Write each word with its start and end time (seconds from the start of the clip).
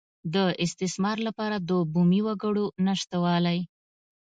د 0.33 0.35
استثمار 0.65 1.17
لپاره 1.27 1.57
د 1.69 1.71
بومي 1.91 2.21
وګړو 2.27 2.65
نشتوالی. 2.85 3.59